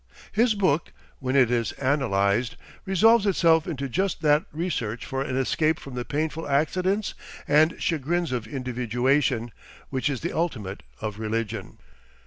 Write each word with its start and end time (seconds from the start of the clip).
His 0.31 0.55
book, 0.55 0.93
when 1.19 1.35
it 1.35 1.51
is 1.51 1.73
analysed, 1.77 2.55
resolves 2.85 3.27
itself 3.27 3.67
into 3.67 3.87
just 3.87 4.21
that 4.21 4.45
research 4.51 5.05
for 5.05 5.21
an 5.21 5.37
escape 5.37 5.79
from 5.79 5.93
the 5.93 6.03
painful 6.03 6.47
accidents 6.49 7.13
and 7.47 7.79
chagrins 7.79 8.31
of 8.31 8.47
individuation, 8.47 9.51
which 9.91 10.09
is 10.09 10.21
the 10.21 10.33
ultimate 10.33 10.81
of 11.01 11.19
religion. 11.19 11.77